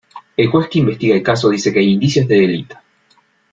El 0.35 0.47
juez 0.47 0.67
que 0.67 0.79
investiga 0.79 1.13
el 1.13 1.21
caso 1.21 1.47
dice 1.51 1.71
que 1.71 1.77
hay 1.77 1.91
indicios 1.91 2.27
de 2.27 2.39
delito. 2.39 2.75